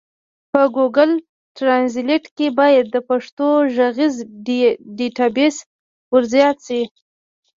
په 0.51 0.61
ګوګل 0.75 1.11
ټرانزلېټ 1.57 2.23
کي 2.37 2.47
بايد 2.57 2.85
د 2.91 2.97
پښتو 3.09 3.47
ږغيز 3.75 4.15
ډيټابيس 4.97 5.55
ورزيات 6.13 6.57
سي. 6.67 6.81